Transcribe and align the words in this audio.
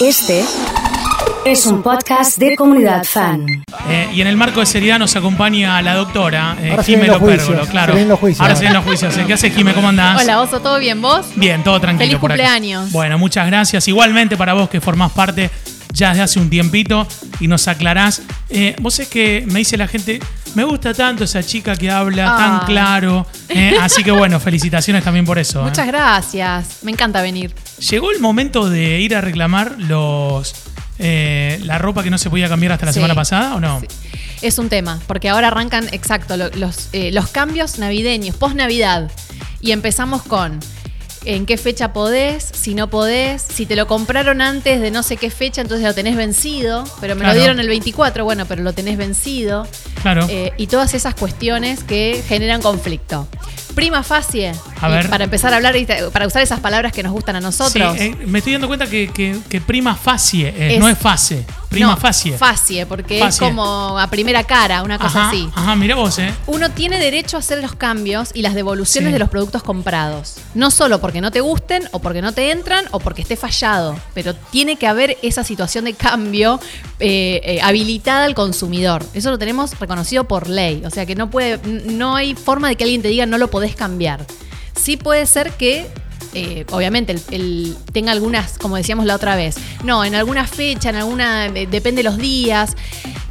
Este 0.00 0.42
es 1.44 1.66
un 1.66 1.82
podcast 1.82 2.38
de 2.38 2.56
comunidad 2.56 3.04
fan. 3.04 3.46
Eh, 3.88 4.08
y 4.14 4.22
en 4.22 4.28
el 4.28 4.36
marco 4.36 4.60
de 4.60 4.66
seriedad 4.66 4.98
nos 4.98 5.14
acompaña 5.14 5.82
la 5.82 5.94
doctora 5.94 6.56
eh, 6.58 6.70
Ahora 6.70 6.82
Jime 6.82 7.06
Lopérgolo, 7.06 7.66
claro. 7.66 7.94
se 7.94 8.06
los 8.06 8.18
juicios. 8.18 8.40
Ahora 8.40 8.54
se 8.56 8.62
vienen 8.62 8.76
los 8.76 8.84
juicios. 8.86 9.14
¿Qué 9.26 9.32
hace 9.34 9.50
Jime? 9.50 9.74
¿Cómo 9.74 9.90
andás? 9.90 10.22
Hola, 10.22 10.40
Oso, 10.40 10.60
¿todo 10.60 10.78
bien? 10.78 11.02
¿Vos? 11.02 11.26
Bien, 11.36 11.62
todo 11.62 11.78
tranquilo. 11.80 12.06
Feliz 12.06 12.18
por 12.18 12.32
acá. 12.32 12.42
cumpleaños. 12.42 12.90
Bueno, 12.92 13.18
muchas 13.18 13.46
gracias. 13.46 13.86
Igualmente 13.88 14.38
para 14.38 14.54
vos 14.54 14.70
que 14.70 14.80
formás 14.80 15.12
parte 15.12 15.50
ya 15.92 16.10
desde 16.10 16.22
hace 16.22 16.40
un 16.40 16.48
tiempito 16.48 17.06
y 17.38 17.48
nos 17.48 17.68
aclarás. 17.68 18.22
Eh, 18.48 18.76
vos 18.80 18.98
es 19.00 19.08
que 19.08 19.44
me 19.48 19.58
dice 19.58 19.76
la 19.76 19.86
gente, 19.86 20.20
me 20.54 20.64
gusta 20.64 20.92
tanto 20.94 21.24
esa 21.24 21.42
chica 21.42 21.76
que 21.76 21.90
habla 21.90 22.24
tan 22.36 22.52
Ah. 22.52 22.62
claro. 22.66 23.26
Eh, 23.48 23.74
así 23.80 24.02
que 24.04 24.10
bueno, 24.10 24.38
felicitaciones 24.40 25.04
también 25.04 25.24
por 25.24 25.38
eso. 25.38 25.60
eh. 25.60 25.64
Muchas 25.64 25.86
gracias. 25.86 26.78
Me 26.82 26.90
encanta 26.92 27.22
venir. 27.22 27.54
¿Llegó 27.90 28.10
el 28.10 28.20
momento 28.20 28.68
de 28.68 29.00
ir 29.00 29.14
a 29.16 29.20
reclamar 29.20 29.76
los 29.78 30.52
eh, 31.02 31.58
la 31.64 31.78
ropa 31.78 32.02
que 32.02 32.10
no 32.10 32.18
se 32.18 32.28
podía 32.28 32.48
cambiar 32.48 32.72
hasta 32.72 32.84
la 32.86 32.92
Sí. 32.92 32.96
semana 32.98 33.14
pasada 33.14 33.54
o 33.54 33.60
no? 33.60 33.80
Sí. 33.80 33.86
Es 34.42 34.58
un 34.58 34.68
tema, 34.68 35.00
porque 35.06 35.28
ahora 35.30 35.48
arrancan, 35.48 35.86
exacto, 35.92 36.36
lo- 36.36 36.50
los, 36.50 36.88
eh, 36.92 37.10
los 37.12 37.28
cambios 37.28 37.78
navideños, 37.78 38.36
post-Navidad. 38.36 39.10
Y 39.62 39.72
empezamos 39.72 40.22
con 40.22 40.60
en 41.26 41.44
qué 41.46 41.58
fecha 41.58 41.92
podés, 41.92 42.50
si 42.54 42.74
no 42.74 42.88
podés, 42.88 43.42
si 43.42 43.66
te 43.66 43.76
lo 43.76 43.86
compraron 43.86 44.40
antes 44.40 44.80
de 44.80 44.90
no 44.90 45.02
sé 45.02 45.16
qué 45.18 45.30
fecha, 45.30 45.60
entonces 45.60 45.86
lo 45.86 45.94
tenés 45.94 46.16
vencido, 46.16 46.84
pero 47.00 47.14
me 47.14 47.20
Claro. 47.20 47.34
lo 47.34 47.40
dieron 47.40 47.60
el 47.60 47.68
24, 47.68 48.24
bueno, 48.24 48.46
pero 48.46 48.62
lo 48.62 48.72
tenés 48.72 48.96
vencido. 48.96 49.66
Claro. 50.02 50.26
Eh, 50.28 50.52
y 50.56 50.66
todas 50.66 50.94
esas 50.94 51.14
cuestiones 51.14 51.84
que 51.84 52.22
generan 52.26 52.62
conflicto. 52.62 53.28
Prima 53.74 54.02
facie, 54.02 54.52
A 54.80 54.88
y 54.88 54.92
ver. 54.92 55.10
para 55.10 55.24
empezar 55.24 55.52
a 55.52 55.56
hablar, 55.56 55.76
y 55.76 55.86
para 56.12 56.26
usar 56.26 56.42
esas 56.42 56.60
palabras 56.60 56.92
que 56.92 57.02
nos 57.02 57.12
gustan 57.12 57.36
a 57.36 57.40
nosotros. 57.40 57.96
Sí, 57.98 58.04
eh, 58.04 58.16
me 58.26 58.38
estoy 58.38 58.52
dando 58.54 58.66
cuenta 58.68 58.86
que, 58.88 59.08
que- 59.08 59.38
que 59.48 59.60
prima 59.60 59.94
facie 59.94 60.54
Es- 60.74 60.78
no 60.80 60.88
es 60.88 60.96
fase. 60.98 61.44
Prima 61.68 61.90
No, 61.92 61.96
facie. 61.98 62.36
Facie, 62.36 62.84
porque 62.84 63.20
Facie. 63.20 63.46
es 63.46 63.52
como 63.52 63.96
a 63.96 64.08
primera 64.10 64.42
cara, 64.42 64.82
una 64.82 64.98
cosa 64.98 65.20
Ajá, 65.20 65.28
así. 65.28 65.48
ajá, 65.54 65.76
mira 65.76 65.94
vos, 65.94 66.18
¿eh? 66.18 66.34
Uno 66.48 66.68
tiene 66.72 66.98
derecho 66.98 67.36
a 67.36 67.40
hacer 67.40 67.62
los 67.62 67.76
cambios 67.76 68.30
y 68.34 68.42
las 68.42 68.54
devoluciones 68.56 69.10
Sí. 69.10 69.12
de 69.12 69.18
los 69.20 69.28
productos 69.28 69.62
comprados. 69.62 70.38
No 70.54 70.72
solo 70.72 71.00
porque 71.00 71.20
no 71.20 71.30
te 71.30 71.40
gusten 71.40 71.84
o 71.92 72.00
porque 72.00 72.22
no 72.22 72.32
te 72.32 72.50
entran 72.50 72.86
o 72.90 72.98
porque 72.98 73.22
esté 73.22 73.36
fallado, 73.36 73.96
pero 74.14 74.34
tiene 74.34 74.74
que 74.76 74.88
haber 74.88 75.16
esa 75.22 75.44
situación 75.44 75.84
de 75.84 75.94
cambio 75.94 76.58
eh, 76.98 77.40
eh, 77.44 77.60
habilitada 77.62 78.24
al 78.24 78.34
consumidor. 78.34 79.04
Eso 79.14 79.30
lo 79.30 79.38
tenemos 79.38 79.78
reconocido 79.78 80.24
por 80.24 80.48
ley. 80.48 80.82
O 80.84 80.90
sea 80.90 81.06
que 81.06 81.14
no 81.14 81.30
puede, 81.30 81.60
no 81.86 82.16
hay 82.16 82.34
forma 82.34 82.66
de 82.68 82.74
que 82.74 82.82
alguien 82.82 83.00
te 83.00 83.08
diga 83.08 83.26
no 83.26 83.38
lo 83.38 83.48
podés 83.48 83.76
cambiar. 83.76 84.26
Sí 84.78 84.96
puede 84.96 85.26
ser 85.26 85.50
que 85.52 85.86
eh, 86.34 86.64
obviamente 86.70 87.12
el, 87.12 87.22
el- 87.30 87.76
tenga 87.92 88.12
algunas, 88.12 88.58
como 88.58 88.76
decíamos 88.76 89.04
la 89.06 89.14
otra 89.16 89.36
vez, 89.36 89.56
no, 89.84 90.04
en 90.04 90.14
alguna 90.14 90.46
fecha, 90.46 90.90
en 90.90 90.96
alguna, 90.96 91.46
eh, 91.46 91.66
depende 91.70 92.02
de 92.02 92.08
los 92.08 92.18
días. 92.18 92.76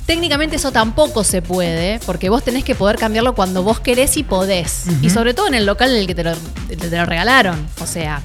Técnicamente 0.06 0.56
eso 0.56 0.72
tampoco 0.72 1.24
se 1.24 1.42
puede, 1.44 2.00
porque 2.06 2.30
vos 2.30 2.44
tenés 2.44 2.64
que 2.64 2.74
poder 2.74 2.98
cambiarlo 2.98 3.36
cuando 3.36 3.62
vos 3.62 3.80
querés 3.80 4.18
y 4.18 4.24
podés. 4.24 4.86
Y 5.04 5.10
sobre 5.12 5.36
todo 5.36 5.48
en 5.48 5.54
el 5.54 5.68
local 5.68 5.92
en 5.92 5.98
el 5.98 6.08
que 6.08 6.16
te 6.16 6.24
lo, 6.24 6.34
te- 6.68 6.76
te 6.78 6.90
lo 6.98 7.06
regalaron. 7.06 7.68
O 7.80 7.86
sea. 7.86 8.22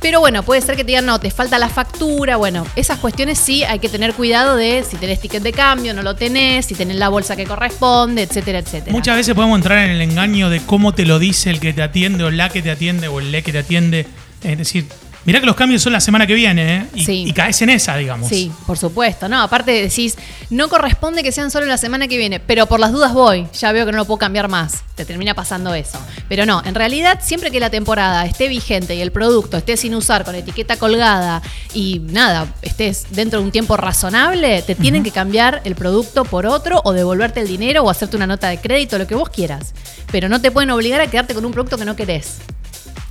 Pero 0.00 0.20
bueno, 0.20 0.44
puede 0.44 0.60
ser 0.60 0.76
que 0.76 0.84
te 0.84 0.88
digan, 0.88 1.06
no, 1.06 1.18
te 1.18 1.30
falta 1.30 1.58
la 1.58 1.68
factura. 1.68 2.36
Bueno, 2.36 2.66
esas 2.76 2.98
cuestiones 2.98 3.38
sí 3.38 3.64
hay 3.64 3.80
que 3.80 3.88
tener 3.88 4.14
cuidado 4.14 4.54
de 4.56 4.84
si 4.88 4.96
tenés 4.96 5.20
ticket 5.20 5.42
de 5.42 5.52
cambio, 5.52 5.92
no 5.92 6.02
lo 6.02 6.14
tenés, 6.14 6.66
si 6.66 6.74
tenés 6.74 6.96
la 6.96 7.08
bolsa 7.08 7.34
que 7.34 7.44
corresponde, 7.44 8.22
etcétera, 8.22 8.60
etcétera. 8.60 8.92
Muchas 8.92 9.16
veces 9.16 9.34
podemos 9.34 9.58
entrar 9.58 9.84
en 9.84 9.90
el 9.90 10.00
engaño 10.00 10.50
de 10.50 10.60
cómo 10.60 10.94
te 10.94 11.04
lo 11.04 11.18
dice 11.18 11.50
el 11.50 11.58
que 11.58 11.72
te 11.72 11.82
atiende 11.82 12.24
o 12.24 12.30
la 12.30 12.48
que 12.48 12.62
te 12.62 12.70
atiende 12.70 13.08
o 13.08 13.18
el 13.18 13.32
le 13.32 13.42
que 13.42 13.52
te 13.52 13.58
atiende. 13.58 14.06
Es 14.44 14.56
decir, 14.56 14.86
mirá 15.28 15.40
que 15.40 15.46
los 15.46 15.56
cambios 15.56 15.82
son 15.82 15.92
la 15.92 16.00
semana 16.00 16.26
que 16.26 16.32
viene, 16.32 16.76
¿eh? 16.78 16.86
Y, 16.94 17.04
Sí. 17.04 17.24
y 17.26 17.32
caes 17.34 17.60
en 17.60 17.68
esa, 17.68 17.94
digamos. 17.98 18.30
Sí, 18.30 18.50
por 18.66 18.78
supuesto. 18.78 19.28
No, 19.28 19.42
aparte 19.42 19.72
decís, 19.72 20.16
no 20.48 20.70
corresponde 20.70 21.22
que 21.22 21.32
sean 21.32 21.50
solo 21.50 21.66
la 21.66 21.76
semana 21.76 22.08
que 22.08 22.16
viene, 22.16 22.40
pero 22.40 22.64
por 22.64 22.80
las 22.80 22.92
dudas 22.92 23.12
voy. 23.12 23.46
Ya 23.60 23.70
veo 23.72 23.84
que 23.84 23.92
no 23.92 23.98
lo 23.98 24.06
puedo 24.06 24.16
cambiar 24.16 24.48
más. 24.48 24.84
Te 24.94 25.04
termina 25.04 25.34
pasando 25.34 25.74
eso. 25.74 25.98
Pero 26.30 26.46
no, 26.46 26.62
en 26.64 26.74
realidad, 26.74 27.20
siempre 27.22 27.50
que 27.50 27.60
la 27.60 27.68
temporada 27.68 28.24
esté 28.24 28.48
vigente 28.48 28.94
y 28.94 29.02
el 29.02 29.12
producto 29.12 29.58
esté 29.58 29.76
sin 29.76 29.94
usar, 29.94 30.24
con 30.24 30.34
etiqueta 30.34 30.76
colgada 30.78 31.42
y 31.74 31.98
nada, 32.10 32.46
estés 32.62 33.08
dentro 33.10 33.40
de 33.40 33.44
un 33.44 33.52
tiempo 33.52 33.76
razonable, 33.76 34.62
te 34.62 34.74
tienen 34.74 35.02
que 35.02 35.10
cambiar 35.10 35.60
el 35.64 35.74
producto 35.74 36.24
por 36.24 36.46
otro 36.46 36.80
o 36.84 36.94
devolverte 36.94 37.40
el 37.40 37.48
dinero 37.48 37.82
o 37.82 37.90
hacerte 37.90 38.16
una 38.16 38.26
nota 38.26 38.48
de 38.48 38.58
crédito, 38.58 38.96
lo 38.96 39.06
que 39.06 39.14
vos 39.14 39.28
quieras. 39.28 39.74
Pero 40.10 40.30
no 40.30 40.40
te 40.40 40.50
pueden 40.50 40.70
obligar 40.70 41.02
a 41.02 41.06
quedarte 41.06 41.34
con 41.34 41.44
un 41.44 41.52
producto 41.52 41.76
que 41.76 41.84
no 41.84 41.94
querés. 41.94 42.38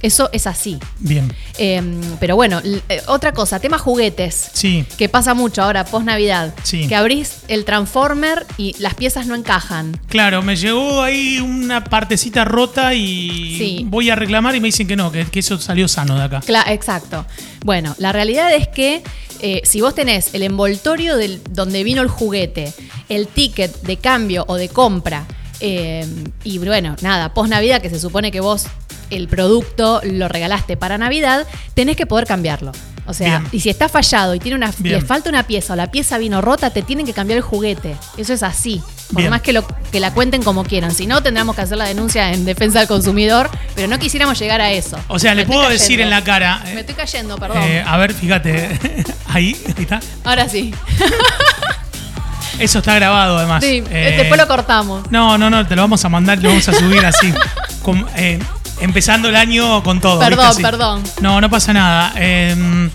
Eso 0.01 0.29
es 0.31 0.45
así. 0.45 0.77
Bien. 0.99 1.33
Eh, 1.57 1.81
pero 2.19 2.35
bueno, 2.35 2.61
eh, 2.63 3.01
otra 3.07 3.31
cosa, 3.33 3.59
tema 3.59 3.79
juguetes 3.79 4.51
Sí. 4.53 4.85
que 4.97 5.09
pasa 5.09 5.33
mucho 5.33 5.63
ahora, 5.63 5.85
post 5.85 6.05
Navidad, 6.05 6.53
Sí. 6.63 6.87
que 6.87 6.95
abrís 6.95 7.37
el 7.47 7.65
Transformer 7.65 8.45
y 8.57 8.75
las 8.79 8.93
piezas 8.93 9.25
no 9.25 9.33
encajan. 9.35 9.99
Claro, 10.07 10.41
me 10.43 10.55
llegó 10.55 11.01
ahí 11.01 11.39
una 11.39 11.83
partecita 11.83 12.45
rota 12.45 12.93
y 12.93 13.55
Sí. 13.57 13.85
voy 13.89 14.09
a 14.11 14.15
reclamar 14.15 14.55
y 14.55 14.59
me 14.59 14.67
dicen 14.67 14.87
que 14.87 14.95
no, 14.95 15.11
que, 15.11 15.25
que 15.25 15.39
eso 15.39 15.57
salió 15.57 15.87
sano 15.87 16.15
de 16.17 16.23
acá. 16.25 16.41
Cla- 16.45 16.65
exacto. 16.71 17.25
Bueno, 17.65 17.95
la 17.97 18.11
realidad 18.11 18.53
es 18.53 18.67
que 18.67 19.01
eh, 19.39 19.61
si 19.65 19.81
vos 19.81 19.93
tenés 19.93 20.33
el 20.33 20.41
envoltorio 20.43 21.15
del, 21.15 21.41
donde 21.51 21.83
vino 21.83 22.01
el 22.01 22.07
juguete, 22.07 22.73
el 23.09 23.27
ticket 23.27 23.81
de 23.81 23.97
cambio 23.97 24.45
o 24.47 24.55
de 24.55 24.67
compra, 24.69 25.25
eh, 25.59 26.05
y 26.43 26.57
bueno, 26.59 26.95
nada, 27.01 27.33
post 27.33 27.49
Navidad, 27.49 27.81
que 27.81 27.89
se 27.89 27.99
supone 27.99 28.31
que 28.31 28.39
vos 28.41 28.65
el 29.09 29.28
producto 29.28 30.01
lo 30.03 30.28
regalaste 30.28 30.78
para 30.78 30.97
Navidad, 30.97 31.45
tenés 31.73 31.95
que 31.95 32.06
poder 32.06 32.25
cambiarlo. 32.28 32.72
O 33.09 33.13
sea, 33.13 33.40
Bien. 33.40 33.50
y 33.53 33.62
si 33.62 33.69
está 33.69 33.88
fallado 33.88 34.35
y 34.35 34.40
tiene 34.40 34.57
una, 34.57 34.69
Bien. 34.79 35.00
le 35.00 35.01
falta 35.06 35.29
una 35.29 35.44
pieza 35.44 35.72
o 35.72 35.75
la 35.78 35.90
pieza 35.90 36.18
vino 36.18 36.41
rota, 36.41 36.72
te 36.72 36.81
tienen 36.81 37.06
que 37.06 37.13
cambiar 37.13 37.38
el 37.38 37.41
juguete. 37.44 37.95
Eso 38.18 38.34
es 38.34 38.44
así. 38.44 38.81
Por 39.13 39.19
Bien. 39.19 39.29
más 39.29 39.41
que, 39.41 39.53
lo, 39.53 39.66
que 39.94 40.01
la 40.01 40.12
cuenten 40.13 40.44
como 40.44 40.66
quieran. 40.66 40.91
Si 40.94 41.07
no, 41.07 41.23
tendramos 41.23 41.56
que 41.56 41.62
hacer 41.62 41.78
la 41.78 41.85
denuncia 41.85 42.34
en 42.34 42.44
defensa 42.44 42.79
del 42.79 42.90
consumidor, 42.90 43.50
pero 43.75 43.88
no 43.88 43.97
quisiéramos 43.97 44.38
llegar 44.38 44.59
a 44.59 44.72
eso. 44.72 45.00
O 45.07 45.19
sea, 45.19 45.31
Me 45.31 45.38
le 45.41 45.45
puedo 45.45 45.62
cayendo. 45.62 45.81
decir 45.81 46.01
en 46.01 46.09
la 46.09 46.22
cara. 46.25 46.62
eh, 46.66 46.74
Me 46.74 46.81
estoy 46.81 46.95
cayendo, 46.95 47.38
perdón. 47.38 47.63
eh, 47.63 47.81
a 47.88 47.95
ver, 47.95 48.13
fíjate. 48.13 48.78
ahí, 49.29 49.56
ahí 49.68 49.84
está. 49.84 50.01
Ahora 50.25 50.50
sí. 50.50 50.74
Eso 52.59 52.79
está 52.79 52.95
grabado 52.95 53.38
además. 53.38 53.63
Sí, 53.63 53.84
Eh, 53.89 54.16
después 54.18 54.39
lo 54.41 54.47
cortamos. 54.47 55.09
No, 55.12 55.38
no, 55.38 55.50
no, 55.50 55.66
te 55.68 55.75
lo 55.75 55.84
vamos 55.84 56.03
a 56.03 56.09
mandar, 56.09 56.39
lo 56.41 56.50
vamos 56.50 56.68
a 56.68 56.74
subir 56.74 57.06
así. 57.06 57.31
con- 57.84 58.06
eh, 58.16 58.39
empezando 58.79 59.29
el 59.29 59.35
año 59.35 59.83
con 59.83 59.99
todo. 60.01 60.19
Perdón, 60.19 60.55
perdón. 60.61 61.03
No, 61.21 61.41
no 61.41 61.49
pasa 61.49 61.73
nada. 61.73 62.13
Eh, 62.17 62.89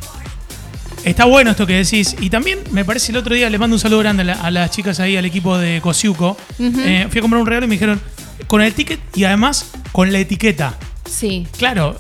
está 1.04 1.25
bueno 1.25 1.50
esto 1.53 1.66
que 1.66 1.75
decís. 1.75 2.16
Y 2.20 2.31
también 2.31 2.60
me 2.70 2.84
parece 2.84 3.12
el 3.12 3.19
otro 3.19 3.34
día, 3.34 3.50
le 3.50 3.59
mando 3.59 3.75
un 3.76 3.81
saludo 3.81 4.00
grande 4.00 4.22
a, 4.22 4.26
la- 4.26 4.34
a 4.34 4.50
las 4.50 4.70
chicas 4.70 5.00
ahí, 5.00 5.16
al 5.16 5.25
equipo 5.25 5.59
de 5.59 5.81
Cosiuco. 5.81 6.37
Eh, 6.59 7.06
fui 7.10 7.19
a 7.19 7.22
comprar 7.22 7.41
un 7.41 7.47
regalo 7.47 7.66
y 7.66 7.69
me 7.69 7.75
dijeron, 7.75 8.00
con 8.47 8.60
el 8.62 8.72
ticket 8.75 9.00
y 9.15 9.25
además 9.25 9.66
con 9.93 10.12
la 10.12 10.19
etiqueta. 10.19 10.75
Sí. 11.10 11.47
Claro, 11.59 11.99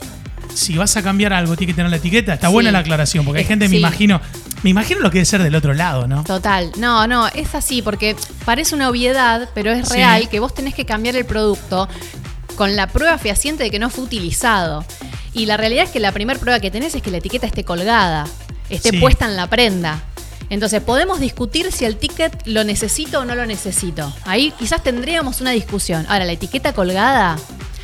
si 0.54 0.76
vas 0.76 0.96
a 0.96 1.02
cambiar 1.02 1.32
algo, 1.32 1.56
tiene 1.56 1.72
que 1.72 1.76
tener 1.76 1.90
la 1.90 1.96
etiqueta. 1.96 2.34
Está 2.34 2.48
Sí. 2.48 2.52
buena 2.52 2.70
la 2.70 2.80
aclaración, 2.80 3.24
porque 3.24 3.38
hay 3.40 3.44
Eh, 3.44 3.48
gente, 3.48 3.68
me 3.68 3.76
imagino, 3.76 4.20
me 4.62 4.70
imagino 4.70 5.00
lo 5.00 5.10
que 5.10 5.18
debe 5.18 5.24
ser 5.26 5.42
del 5.42 5.54
otro 5.54 5.72
lado, 5.74 6.06
¿no? 6.06 6.24
Total. 6.24 6.70
No, 6.78 7.06
no, 7.06 7.26
es 7.28 7.54
así, 7.54 7.82
porque 7.82 8.16
parece 8.44 8.74
una 8.74 8.88
obviedad, 8.88 9.48
pero 9.54 9.72
es 9.72 9.88
Sí. 9.88 9.94
real 9.94 10.28
que 10.28 10.40
vos 10.40 10.54
tenés 10.54 10.74
que 10.74 10.84
cambiar 10.86 11.16
el 11.16 11.24
producto 11.24 11.88
con 12.52 12.76
la 12.76 12.86
prueba 12.86 13.18
fehaciente 13.18 13.64
de 13.64 13.70
que 13.70 13.78
no 13.78 13.90
fue 13.90 14.04
utilizado. 14.04 14.84
Y 15.34 15.46
la 15.46 15.56
realidad 15.56 15.84
es 15.84 15.90
que 15.90 16.00
la 16.00 16.12
primera 16.12 16.38
prueba 16.38 16.60
que 16.60 16.70
tenés 16.70 16.94
es 16.94 17.02
que 17.02 17.10
la 17.10 17.18
etiqueta 17.18 17.46
esté 17.46 17.64
colgada, 17.64 18.26
esté 18.68 18.90
Sí. 18.90 18.98
puesta 18.98 19.24
en 19.26 19.36
la 19.36 19.46
prenda. 19.48 20.02
Entonces, 20.50 20.82
podemos 20.82 21.18
discutir 21.18 21.72
si 21.72 21.86
el 21.86 21.96
ticket 21.96 22.46
lo 22.46 22.62
necesito 22.64 23.20
o 23.20 23.24
no 23.24 23.34
lo 23.34 23.46
necesito. 23.46 24.12
Ahí 24.26 24.52
quizás 24.58 24.82
tendríamos 24.82 25.40
una 25.40 25.50
discusión. 25.52 26.04
Ahora, 26.10 26.26
la 26.26 26.32
etiqueta 26.32 26.74
colgada, 26.74 27.38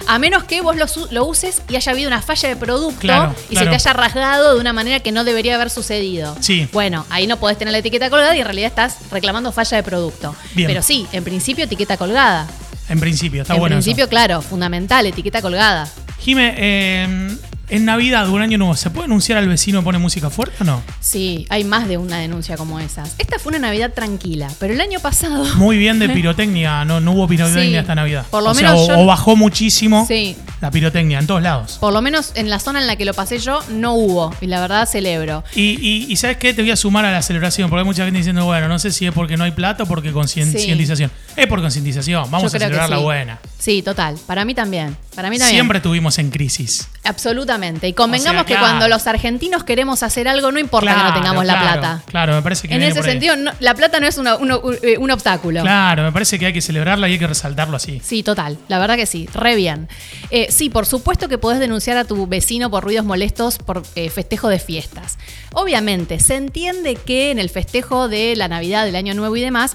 a 0.06 0.18
menos 0.18 0.44
que 0.44 0.60
vos 0.60 0.76
lo, 1.10 1.24
uses 1.24 1.62
y 1.70 1.76
haya 1.76 1.92
habido 1.92 2.08
una 2.08 2.20
falla 2.20 2.50
de 2.50 2.56
producto 2.56 3.00
Claro, 3.00 3.34
y 3.48 3.54
claro. 3.54 3.64
se 3.66 3.70
te 3.70 3.74
haya 3.76 3.92
rasgado 3.94 4.54
de 4.54 4.60
una 4.60 4.74
manera 4.74 5.00
que 5.00 5.12
no 5.12 5.24
debería 5.24 5.54
haber 5.54 5.70
sucedido. 5.70 6.36
Sí. 6.40 6.68
Bueno, 6.72 7.06
ahí 7.08 7.26
no 7.26 7.38
podés 7.38 7.56
tener 7.56 7.72
la 7.72 7.78
etiqueta 7.78 8.10
colgada 8.10 8.36
y 8.36 8.40
en 8.40 8.44
realidad 8.44 8.68
estás 8.68 8.96
reclamando 9.10 9.50
falla 9.50 9.78
de 9.78 9.82
producto. 9.82 10.36
Bien. 10.54 10.66
Pero 10.68 10.82
sí, 10.82 11.06
en 11.12 11.24
principio 11.24 11.64
etiqueta 11.64 11.96
colgada. 11.96 12.46
En 12.88 13.00
principio, 13.00 13.42
está 13.42 13.54
en 13.54 13.60
bueno. 13.60 13.76
eso. 13.76 13.84
principio, 13.84 14.08
claro, 14.08 14.40
fundamental, 14.42 15.06
etiqueta 15.06 15.42
colgada. 15.42 15.88
Jime, 16.18 16.54
eh, 16.56 17.36
en 17.70 17.84
Navidad 17.84 18.28
un 18.28 18.40
año 18.42 18.58
nuevo, 18.58 18.74
¿se 18.76 18.90
puede 18.90 19.04
anunciar 19.06 19.38
al 19.38 19.48
vecino 19.48 19.82
pone 19.84 19.98
música 19.98 20.30
fuerte 20.30 20.56
o 20.60 20.64
no? 20.64 20.82
Sí, 21.00 21.46
hay 21.50 21.64
más 21.64 21.88
de 21.88 21.96
una 21.98 22.18
denuncia 22.18 22.56
como 22.56 22.80
esas. 22.80 23.14
Esta 23.18 23.38
fue 23.38 23.50
una 23.50 23.58
Navidad 23.58 23.92
tranquila, 23.94 24.48
pero 24.58 24.74
el 24.74 24.80
año 24.80 25.00
pasado. 25.00 25.44
Muy 25.56 25.76
bien 25.78 25.98
de 25.98 26.08
pirotecnia, 26.18 26.84
no, 26.84 27.00
no 27.00 27.12
hubo 27.12 27.28
pirotecnia 27.28 27.62
Sí, 27.70 27.76
esta 27.76 27.94
Navidad. 27.94 28.26
por 28.30 28.42
lo 28.42 28.50
o 28.50 28.54
sea, 28.54 28.70
menos 28.72 28.88
o, 28.88 28.94
yo- 28.94 28.98
o 29.00 29.06
bajó 29.06 29.36
muchísimo 29.36 30.04
Sí. 30.08 30.36
la 30.60 30.70
pirotecnia 30.70 31.18
en 31.18 31.26
todos 31.26 31.42
lados. 31.42 31.78
Por 31.80 31.92
lo 31.92 32.00
menos 32.02 32.32
en 32.34 32.50
la 32.50 32.58
zona 32.58 32.80
en 32.80 32.86
la 32.86 32.96
que 32.96 33.04
lo 33.04 33.14
pasé 33.14 33.38
yo 33.38 33.60
no 33.70 33.94
hubo, 33.94 34.34
y 34.40 34.46
la 34.46 34.60
verdad 34.60 34.88
celebro. 34.88 35.44
Y, 35.54 35.78
y- 35.80 36.06
y 36.12 36.16
¿sabes 36.16 36.36
qué? 36.38 36.54
Te 36.54 36.62
voy 36.62 36.70
a 36.70 36.76
sumar 36.76 37.04
a 37.04 37.12
la 37.12 37.22
celebración, 37.22 37.68
porque 37.70 37.80
hay 37.80 37.86
mucha 37.86 38.04
gente 38.04 38.18
diciendo, 38.18 38.44
bueno, 38.44 38.68
no 38.68 38.78
sé 38.78 38.90
si 38.92 39.06
es 39.06 39.12
porque 39.12 39.36
no 39.36 39.44
hay 39.44 39.50
plata 39.52 39.82
o 39.82 39.86
porque 39.86 40.08
Sí. 40.08 40.14
concientización. 40.14 41.10
Es 41.36 41.46
por 41.46 41.60
concientización, 41.60 42.24
vamos 42.30 42.42
Yo 42.50 42.56
a 42.56 42.60
celebrar 42.60 42.88
la 42.90 42.98
buena. 42.98 43.38
Sí, 43.58 43.82
total. 43.82 44.16
Para 44.26 44.44
mí 44.44 44.54
también. 44.54 44.96
Para 45.16 45.30
mí 45.30 45.36
también. 45.36 45.56
Siempre 45.56 45.78
estuvimos 45.78 46.16
en 46.20 46.30
crisis. 46.30 46.88
Absolutamente. 47.02 47.88
Y 47.88 47.92
convengamos 47.92 48.42
O 48.42 48.44
sea, 48.44 48.44
que 48.46 48.52
claro. 48.54 48.66
cuando 48.68 48.86
los 48.88 49.06
argentinos 49.08 49.64
queremos 49.64 50.04
hacer 50.04 50.28
algo, 50.28 50.52
no 50.52 50.60
importa 50.60 50.86
que 50.90 50.94
no 50.96 51.00
Claro, 51.02 51.14
tengamos 51.20 51.44
la 51.44 51.60
plata. 51.60 52.02
Claro, 52.06 52.34
me 52.36 52.42
parece 52.42 52.68
que 52.68 52.74
En 52.76 52.82
ese 52.84 53.02
sentido, 53.02 53.34
no- 53.34 53.50
la 53.58 53.74
plata 53.74 53.98
no 53.98 54.06
es 54.06 54.16
una- 54.16 54.36
uno- 54.36 54.60
un, 54.60 54.76
eh, 54.82 54.96
un 54.98 55.10
obstáculo. 55.10 55.62
Claro, 55.62 56.04
me 56.04 56.12
parece 56.12 56.38
que 56.38 56.46
hay 56.46 56.52
que 56.52 56.60
celebrarla 56.60 57.08
y 57.08 57.14
hay 57.14 57.18
que 57.18 57.26
resaltarlo 57.26 57.76
así. 57.76 58.00
Sí, 58.04 58.22
total. 58.22 58.58
La 58.68 58.78
verdad 58.78 58.94
que 58.94 59.06
sí. 59.06 59.28
Re 59.34 59.56
bien. 59.56 59.88
Eh, 60.30 60.46
sí, 60.50 60.70
por 60.70 60.86
supuesto 60.86 61.28
que 61.28 61.36
podés 61.38 61.58
denunciar 61.58 61.96
a 61.98 62.04
tu 62.04 62.28
vecino 62.28 62.70
por 62.70 62.84
ruidos 62.84 63.04
molestos 63.04 63.58
por 63.58 63.82
eh, 63.96 64.08
festejo 64.08 64.48
de 64.48 64.60
fiestas. 64.60 65.18
Obviamente, 65.52 66.20
se 66.20 66.36
entiende 66.36 66.94
que 66.94 67.32
en 67.32 67.40
el 67.40 67.50
festejo 67.50 68.06
de 68.08 68.36
la 68.36 68.46
Navidad, 68.46 68.84
del 68.84 68.94
Año 68.94 69.14
Nuevo 69.14 69.34
y 69.36 69.40
demás, 69.40 69.74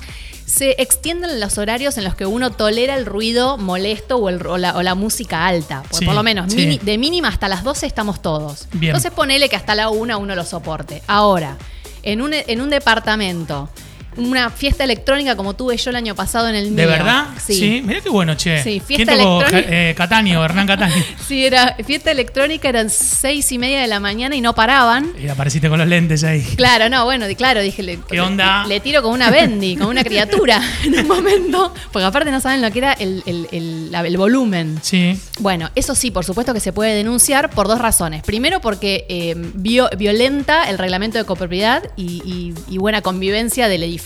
se 0.54 0.76
extienden 0.82 1.40
los 1.40 1.58
horarios 1.58 1.98
en 1.98 2.04
los 2.04 2.14
que 2.16 2.26
uno 2.26 2.52
tolera 2.52 2.96
el 2.96 3.06
ruido 3.06 3.58
molesto 3.58 4.18
o, 4.18 4.30
el- 4.30 4.46
o 4.46 4.58
la, 4.58 4.78
o 4.78 4.84
la 4.84 4.94
música 4.94 5.48
alta. 5.48 5.82
Porque 5.84 5.98
Sí, 5.98 6.06
por 6.06 6.14
lo 6.14 6.22
menos 6.24 6.52
sí. 6.52 6.58
mini- 6.58 6.80
de 6.80 6.98
mínima 6.98 7.30
hasta 7.30 7.48
las 7.48 7.64
12 7.64 7.88
estamos 7.88 8.22
todos. 8.22 8.68
Bien. 8.74 8.92
Entonces 8.92 9.12
ponele 9.12 9.50
que 9.50 9.56
hasta 9.56 9.74
la 9.74 9.90
1 9.90 10.18
uno 10.20 10.36
lo 10.36 10.46
soporte. 10.46 11.02
Ahora, 11.08 11.58
en 12.04 12.22
un, 12.22 12.34
en 12.34 12.62
un 12.62 12.70
departamento, 12.70 13.70
una 14.18 14.50
fiesta 14.50 14.83
electrónica 14.83 15.36
como 15.36 15.56
tuve 15.56 15.77
yo 15.77 15.89
el 15.89 15.95
año 15.95 16.15
pasado 16.15 16.48
en 16.50 16.56
el 16.56 16.65
mío. 16.68 16.75
¿De 16.75 16.86
verdad? 16.86 17.25
Sí. 17.45 17.81
Mirá 17.86 18.01
qué 18.01 18.10
bueno, 18.10 18.36
che. 18.36 18.57
Sí, 18.63 18.81
¿Quién 18.86 18.98
fiesta 19.06 19.18
tocó? 19.18 19.39
electrónica. 19.42 19.69
Eh, 19.89 19.95
Cataño, 19.95 20.44
Hernán 20.44 20.68
Cataño. 20.68 20.95
Sí, 21.27 21.45
era 21.45 21.75
fiesta 21.86 22.12
electrónica, 22.12 22.68
eran 22.69 22.89
seis 22.89 23.51
y 23.51 23.57
media 23.57 23.80
de 23.81 23.88
la 23.88 24.00
mañana 24.00 24.36
y 24.36 24.42
no 24.42 24.54
paraban. 24.54 25.12
Y 25.21 25.27
apareciste 25.27 25.69
con 25.69 25.80
los 25.80 25.88
lentes 25.88 26.24
ahí. 26.24 26.42
Claro, 26.56 26.89
no, 26.89 27.06
bueno, 27.06 27.25
claro, 27.38 27.62
dije, 27.62 27.81
le, 27.83 28.00
¿Qué 28.10 28.19
onda? 28.21 28.65
Le, 28.68 28.80
tiro 28.80 29.01
con 29.01 29.12
una 29.13 29.30
bendy, 29.31 29.75
con 29.77 29.88
una 29.88 30.04
criatura 30.04 30.62
en 30.83 31.00
un 31.00 31.07
momento, 31.07 31.74
porque 31.92 32.06
aparte 32.06 32.30
no 32.31 32.39
saben 32.42 32.62
lo 32.62 32.69
que 32.71 32.80
era 32.80 32.94
el, 32.94 33.24
el- 33.25 33.48
el- 33.51 34.18
volumen. 34.18 34.77
Sí. 34.81 35.18
Bueno, 35.39 35.71
eso 35.75 35.95
sí, 35.95 36.12
por 36.12 36.24
supuesto 36.25 36.54
que 36.54 36.60
se 36.60 36.71
puede 36.74 36.94
denunciar 36.95 37.50
por 37.50 37.68
dos 37.68 37.80
razones. 37.80 38.21
Primero, 38.24 38.60
porque 38.62 39.06
eh, 39.10 39.33
vio- 39.56 39.89
violenta 39.98 40.69
el 40.69 40.77
reglamento 40.77 41.18
de 41.18 41.24
copropiedad 41.25 41.83
y, 41.95 42.21
y- 42.25 42.54
y 42.74 42.77
buena 42.77 43.01
convivencia 43.01 43.68
del 43.68 43.81
edificio, 43.83 44.03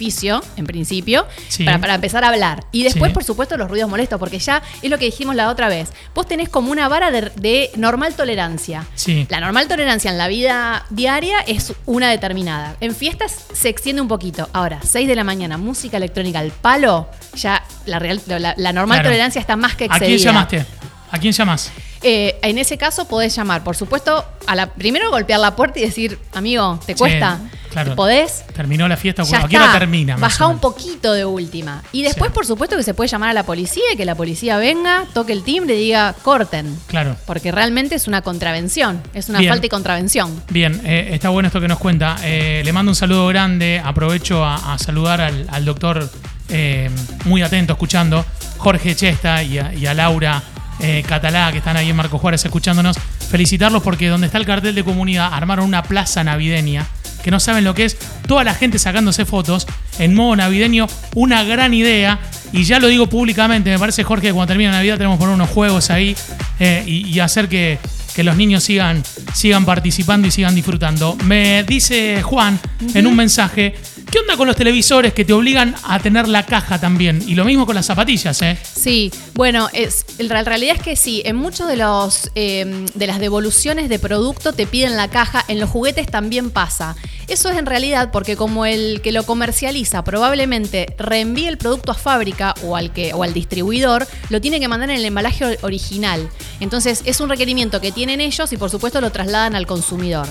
en 0.55 0.65
principio, 0.65 1.25
Sí. 1.47 1.63
para, 1.63 1.79
para 1.79 1.95
empezar 1.95 2.23
a 2.23 2.29
hablar. 2.29 2.63
Y 2.71 2.83
después, 2.83 3.09
Sí. 3.09 3.13
por 3.13 3.23
supuesto, 3.23 3.57
los 3.57 3.69
ruidos 3.69 3.89
molestos, 3.89 4.19
porque 4.19 4.39
ya 4.39 4.61
es 4.81 4.89
lo 4.89 4.97
que 4.97 5.05
dijimos 5.05 5.35
la 5.35 5.49
otra 5.49 5.67
vez. 5.69 5.89
Vos 6.13 6.27
tenés 6.27 6.49
como 6.49 6.71
una 6.71 6.87
vara 6.87 7.11
de, 7.11 7.31
de 7.35 7.71
normal 7.75 8.13
tolerancia. 8.15 8.85
Sí. 8.95 9.25
La 9.29 9.39
normal 9.39 9.67
tolerancia 9.67 10.11
en 10.11 10.17
la 10.17 10.27
vida 10.27 10.85
diaria 10.89 11.39
es 11.47 11.73
una 11.85 12.09
determinada. 12.09 12.75
En 12.79 12.93
fiestas 12.95 13.45
se 13.53 13.69
extiende 13.69 14.01
un 14.01 14.07
poquito. 14.07 14.49
Ahora, 14.53 14.79
6 14.83 15.07
de 15.07 15.15
la 15.15 15.23
mañana, 15.23 15.57
música 15.57 15.97
electrónica 15.97 16.39
al 16.39 16.51
palo, 16.51 17.07
ya 17.35 17.63
la, 17.85 17.99
real- 17.99 18.21
la, 18.27 18.53
la 18.57 18.73
normal 18.73 18.97
Claro. 18.97 19.09
tolerancia 19.09 19.39
está 19.41 19.55
más 19.55 19.75
que 19.75 19.85
¿A 19.85 19.87
excedida. 19.87 20.07
quién 20.07 20.19
llamaste? 20.19 20.65
¿A 21.11 21.17
quién 21.19 21.33
llamas? 21.33 21.71
Eh, 22.03 22.37
en 22.43 22.57
ese 22.59 22.77
caso 22.77 23.07
podés 23.07 23.35
llamar, 23.35 23.63
por 23.63 23.75
supuesto, 23.75 24.23
a 24.45 24.55
la 24.55 24.67
primero 24.73 25.09
golpear 25.09 25.39
la 25.39 25.55
puerta 25.55 25.79
y 25.79 25.81
decir, 25.83 26.19
amigo, 26.33 26.79
¿te 26.85 26.95
cuesta? 26.95 27.39
Claro. 27.83 27.95
¿Podés? 27.95 28.43
Terminó 28.55 28.87
la 28.87 28.97
fiesta. 28.97 29.23
Ya 29.23 29.39
¿A 29.39 29.47
qué 29.47 29.57
hora 29.57 29.67
está. 29.67 29.79
termina? 29.79 30.17
más 30.17 30.33
Baja 30.39 30.47
un 30.47 30.59
poquito 30.59 31.13
de 31.13 31.25
última. 31.25 31.83
Y 31.91 32.03
después, 32.03 32.29
Sí. 32.31 32.35
por 32.35 32.45
supuesto, 32.45 32.75
que 32.77 32.83
se 32.83 32.93
puede 32.93 33.07
llamar 33.09 33.29
a 33.29 33.33
la 33.33 33.43
policía 33.43 33.83
y 33.93 33.97
que 33.97 34.05
la 34.05 34.15
policía 34.15 34.57
venga, 34.57 35.05
toque 35.13 35.33
el 35.33 35.43
timbre 35.43 35.75
y 35.75 35.79
diga, 35.79 36.13
corten. 36.23 36.77
Claro. 36.87 37.15
Porque 37.25 37.51
realmente 37.51 37.95
es 37.95 38.07
una 38.07 38.21
contravención. 38.21 39.01
Es 39.13 39.29
una 39.29 39.39
Bien. 39.39 39.51
falta 39.51 39.65
y 39.65 39.69
contravención. 39.69 40.43
Bien, 40.49 40.81
eh, 40.83 41.09
está 41.11 41.29
bueno 41.29 41.47
esto 41.47 41.61
que 41.61 41.67
nos 41.67 41.79
cuenta. 41.79 42.17
Eh, 42.23 42.61
le 42.63 42.73
mando 42.73 42.91
un 42.91 42.95
saludo 42.95 43.27
grande. 43.27 43.81
Aprovecho 43.83 44.43
a, 44.43 44.73
a 44.73 44.77
saludar 44.77 45.21
al, 45.21 45.45
al 45.49 45.65
doctor 45.65 46.09
eh, 46.49 46.89
muy 47.25 47.41
atento, 47.41 47.73
escuchando, 47.73 48.25
Jorge 48.57 48.95
Chesta 48.95 49.43
y 49.43 49.59
a, 49.59 49.73
y 49.73 49.85
a 49.85 49.93
Laura 49.93 50.41
eh, 50.79 51.03
Catalá, 51.07 51.51
que 51.51 51.59
están 51.59 51.77
ahí 51.77 51.89
en 51.89 51.95
Marco 51.95 52.17
Juárez 52.17 52.43
escuchándonos. 52.45 52.97
Felicitarlos 53.29 53.83
porque 53.83 54.07
donde 54.07 54.27
está 54.27 54.37
el 54.37 54.45
cartel 54.45 54.75
de 54.75 54.83
comunidad 54.83 55.33
armaron 55.33 55.65
una 55.65 55.83
plaza 55.83 56.23
navideña 56.23 56.87
que 57.23 57.31
no 57.31 57.39
saben 57.39 57.65
lo 57.65 57.73
que 57.73 57.85
es. 57.85 57.97
Toda 58.25 58.43
la 58.45 58.53
gente 58.53 58.79
sacándose 58.79 59.25
fotos 59.25 59.67
en 59.99 60.15
modo 60.15 60.37
navideño. 60.37 60.87
Una 61.13 61.43
gran 61.43 61.73
idea. 61.73 62.19
Y 62.53 62.63
ya 62.63 62.79
lo 62.79 62.87
digo 62.87 63.07
públicamente, 63.07 63.69
me 63.69 63.77
parece, 63.77 64.03
Jorge, 64.05 64.27
que 64.27 64.33
cuando 64.33 64.47
termine 64.47 64.71
Navidad 64.71 64.95
tenemos 64.95 65.17
que 65.17 65.23
poner 65.23 65.35
unos 65.35 65.49
juegos 65.49 65.89
ahí 65.89 66.15
eh, 66.59 66.83
y, 66.87 67.07
y 67.09 67.19
hacer 67.19 67.49
que, 67.49 67.79
que 68.17 68.23
los 68.23 68.35
niños 68.35 68.63
sigan, 68.63 69.03
sigan 69.33 69.63
participando 69.63 70.27
y 70.27 70.31
sigan 70.31 70.55
disfrutando. 70.55 71.15
Me 71.25 71.63
dice 71.63 72.23
Juan 72.23 72.59
en 72.95 73.05
un 73.05 73.15
mensaje, 73.15 73.75
¿qué 74.11 74.19
onda 74.19 74.37
con 74.37 74.47
los 74.47 74.55
televisores 74.55 75.13
que 75.13 75.25
te 75.25 75.33
obligan 75.33 75.75
a 75.83 75.99
tener 75.99 76.27
la 76.27 76.45
caja 76.45 76.79
también? 76.79 77.23
Y 77.27 77.35
lo 77.35 77.45
mismo 77.45 77.65
con 77.65 77.75
las 77.75 77.85
zapatillas, 77.85 78.41
¿eh? 78.41 78.57
Sí, 78.61 79.11
bueno, 79.33 79.69
es, 79.73 80.05
la 80.17 80.43
realidad 80.43 80.75
es 80.77 80.81
que 80.81 80.95
sí, 80.95 81.21
en 81.25 81.35
muchos 81.35 81.67
de 81.67 81.77
los 81.77 82.31
eh, 82.35 82.85
de 82.93 83.07
las 83.07 83.19
devoluciones 83.19 83.89
de 83.89 83.99
producto 83.99 84.53
te 84.53 84.65
piden 84.65 84.95
la 84.95 85.09
caja, 85.09 85.43
en 85.47 85.59
los 85.59 85.69
juguetes 85.69 86.07
también 86.07 86.51
pasa. 86.51 86.95
Eso 87.27 87.49
es 87.49 87.57
en 87.57 87.65
realidad 87.65 88.11
porque 88.11 88.37
como 88.37 88.65
el 88.65 89.01
que 89.01 89.11
lo 89.11 89.23
comercializa 89.23 90.03
probablemente 90.03 90.95
reenvíe 90.97 91.47
el 91.47 91.57
producto 91.57 91.91
a 91.91 91.95
fábrica 91.95 92.55
o 92.63 92.75
al 92.77 92.93
que 92.93 93.13
o 93.13 93.23
al 93.23 93.33
distribuidor, 93.33 94.07
lo 94.29 94.39
tiene 94.39 94.59
que 94.59 94.67
mandar 94.67 94.89
en 94.89 94.97
el 94.97 95.05
embalaje 95.05 95.57
original. 95.61 96.29
Entonces, 96.59 97.01
es 97.05 97.19
un 97.19 97.29
requerimiento 97.29 97.81
que 97.81 97.91
tienen 97.91 98.21
ellos 98.21 98.51
y 98.53 98.57
por 98.57 98.69
supuesto 98.69 99.01
lo 99.01 99.11
trasladan 99.11 99.55
al 99.55 99.67
consumidor. 99.67 100.27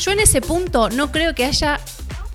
Yo 0.00 0.12
en 0.12 0.20
ese 0.20 0.40
punto 0.40 0.88
no 0.88 1.12
creo 1.12 1.34
que 1.34 1.44
haya 1.44 1.80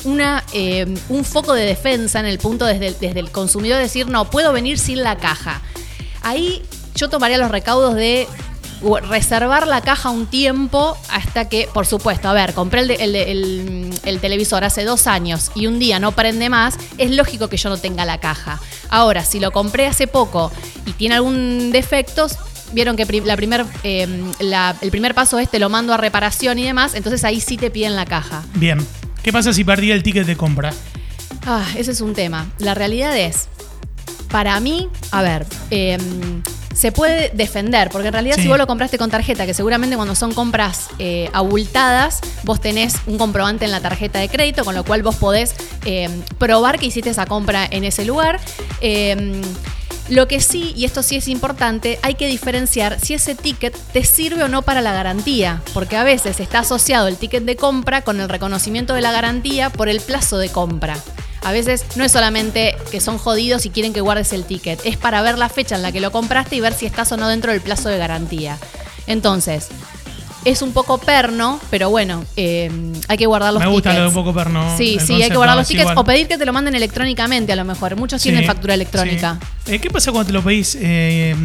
una, 0.06 0.44
eh, 0.54 0.86
un 1.10 1.26
foco 1.26 1.54
de 1.54 1.66
defensa 1.66 2.20
en 2.20 2.26
el 2.26 2.38
punto 2.40 2.66
desde 2.66 2.88
el, 2.88 2.96
desde 3.00 3.20
el 3.20 3.32
consumidor 3.32 3.80
decir, 3.80 4.08
no, 4.08 4.30
puedo 4.30 4.54
venir 4.54 4.80
sin 4.80 5.04
la 5.04 5.18
caja. 5.18 5.62
Ahí 6.22 6.62
yo 6.96 7.10
tomaría 7.10 7.38
los 7.38 7.52
recaudos 7.52 7.94
de 7.96 8.28
reservar 9.10 9.68
la 9.68 9.82
caja 9.82 10.10
un 10.10 10.28
tiempo 10.28 10.98
hasta 11.10 11.48
que, 11.50 11.68
por 11.74 11.86
supuesto, 11.88 12.28
a 12.30 12.34
ver, 12.34 12.54
compré 12.54 12.82
el, 12.82 13.96
el 14.04 14.20
televisor 14.20 14.64
hace 14.64 14.84
dos 14.84 15.08
años 15.08 15.52
y 15.56 15.68
un 15.68 15.80
día 15.80 16.00
no 16.00 16.12
prende 16.12 16.50
más, 16.50 16.76
es 16.98 17.12
lógico 17.12 17.48
que 17.48 17.58
yo 17.58 17.70
no 17.70 17.78
tenga 17.78 18.06
la 18.06 18.20
caja. 18.20 18.60
Ahora, 18.90 19.24
si 19.24 19.40
lo 19.40 19.52
compré 19.52 19.88
hace 19.88 20.08
poco 20.08 20.52
y 20.86 20.92
tiene 20.94 21.16
algún 21.16 21.72
defecto, 21.72 22.28
vieron 22.74 22.96
que 22.98 23.06
la 23.24 23.36
primer, 23.38 23.66
eh, 23.84 24.08
la- 24.40 24.76
el 24.82 24.92
primer 24.92 25.16
paso 25.16 25.40
es 25.40 25.50
te 25.50 25.58
lo 25.60 25.70
mando 25.70 25.94
a 25.94 25.98
reparación 25.98 26.60
y 26.60 26.64
demás, 26.66 26.94
entonces 26.96 27.24
ahí 27.24 27.40
sí 27.40 27.58
te 27.58 27.72
piden 27.72 27.96
la 27.96 28.06
caja. 28.06 28.44
Bien. 28.56 28.86
¿Qué 29.26 29.34
pasa 29.34 29.52
si 29.54 29.64
perdí 29.64 29.90
el 29.90 30.04
ticket 30.04 30.28
de 30.28 30.38
compra? 30.38 30.72
Ah, 31.48 31.66
ese 31.76 31.90
es 31.90 32.00
un 32.02 32.14
tema. 32.14 32.46
La 32.60 32.76
realidad 32.76 33.18
es, 33.18 33.48
para 34.30 34.60
mí, 34.60 34.88
a 35.10 35.24
ver, 35.24 35.48
eh, 35.72 35.98
se 36.76 36.92
puede 36.92 37.32
defender, 37.34 37.90
porque 37.90 38.10
en 38.10 38.14
realidad 38.14 38.36
Sí. 38.36 38.44
si 38.44 38.48
vos 38.50 38.60
lo 38.60 38.68
compraste 38.68 39.00
con 39.00 39.10
tarjeta, 39.10 39.48
que 39.48 39.56
seguramente 39.56 39.96
cuando 39.96 40.14
son 40.14 40.32
compras 40.32 40.90
eh, 41.00 41.32
abultadas, 41.34 42.20
vos 42.44 42.62
tenés 42.62 42.98
un 43.08 43.18
comprobante 43.18 43.66
en 43.66 43.72
la 43.72 43.80
tarjeta 43.80 44.20
de 44.20 44.30
crédito, 44.30 44.64
con 44.64 44.76
lo 44.76 44.84
cual 44.84 45.02
vos 45.02 45.16
podés 45.16 45.56
eh, 45.86 46.08
probar 46.38 46.78
que 46.78 46.86
hiciste 46.86 47.10
esa 47.10 47.26
compra 47.26 47.66
en 47.66 47.84
ese 47.84 48.06
lugar. 48.06 48.40
Lo 50.08 50.28
que 50.28 50.40
sí, 50.40 50.72
y 50.76 50.86
esto 50.86 51.02
sí 51.02 51.16
es 51.16 51.28
importante, 51.28 51.98
hay 52.04 52.14
que 52.14 52.28
diferenciar 52.28 53.00
si 53.00 53.16
ese 53.16 53.34
ticket 53.34 53.76
te 53.92 54.04
sirve 54.04 54.44
o 54.44 54.48
no 54.48 54.62
para 54.62 54.82
la 54.82 54.94
garantía, 54.94 55.64
porque 55.74 55.98
a 55.98 56.04
veces 56.04 56.40
está 56.40 56.60
asociado 56.60 57.08
el 57.08 57.18
ticket 57.18 57.44
de 57.44 57.56
compra 57.56 58.04
con 58.04 58.20
el 58.20 58.30
reconocimiento 58.30 58.94
de 58.94 59.02
la 59.02 59.12
garantía 59.12 59.72
por 59.72 59.90
el 59.90 60.02
plazo 60.02 60.38
de 60.38 60.50
compra. 60.50 60.96
A 61.44 61.52
veces 61.52 61.86
no 61.96 62.04
es 62.04 62.12
solamente 62.12 62.76
que 62.92 63.02
son 63.02 63.18
jodidos 63.18 63.66
y 63.66 63.72
quieren 63.72 63.94
que 63.94 64.02
guardes 64.02 64.32
el 64.34 64.46
ticket, 64.46 64.80
es 64.86 64.96
para 64.96 65.24
ver 65.24 65.40
la 65.40 65.50
fecha 65.50 65.76
en 65.76 65.82
la 65.82 65.92
que 65.92 66.02
lo 66.02 66.12
compraste 66.12 66.56
y 66.56 66.60
ver 66.60 66.74
si 66.74 66.86
estás 66.86 67.12
o 67.12 67.18
no 67.18 67.28
dentro 67.28 67.52
del 67.52 67.62
plazo 67.62 67.90
de 67.90 67.98
garantía. 67.98 68.60
Entonces, 69.08 69.70
es 70.46 70.62
un 70.62 70.72
poco 70.72 70.98
perno, 71.00 71.60
pero 71.70 71.90
bueno, 71.90 72.24
eh, 72.38 72.72
hay 73.08 73.18
que 73.18 73.26
guardar 73.26 73.52
los 73.54 73.62
Me 73.62 73.68
gusta 73.70 73.90
tickets. 73.90 73.96
lo 73.98 74.02
de 74.04 74.08
un 74.08 74.14
poco 74.14 74.34
perno. 74.34 74.78
Sí, 74.78 74.98
sí, 75.06 75.22
hay 75.22 75.30
que 75.30 75.36
guardar 75.36 75.58
los 75.58 75.68
tickets 75.68 75.84
igual. 75.92 75.98
o 75.98 76.04
pedir 76.06 76.28
que 76.28 76.38
te 76.38 76.46
lo 76.46 76.54
manden 76.54 76.76
electrónicamente 76.76 77.52
a 77.52 77.56
lo 77.56 77.66
mejor. 77.66 77.96
Muchos 77.98 78.22
tienen 78.22 78.46
factura 78.46 78.74
electrónica. 78.76 79.38
sí. 79.66 79.74
Eh, 79.76 79.80
¿Qué 79.80 79.90
pasa 79.90 80.12
cuando 80.12 80.28
te 80.28 80.34
lo 80.34 80.42
pedís? 80.44 80.78
eh, 80.80 81.36